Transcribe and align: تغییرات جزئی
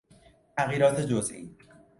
تغییرات 0.57 0.99
جزئی 0.99 1.55